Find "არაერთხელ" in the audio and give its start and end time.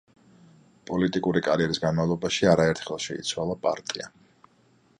2.53-3.01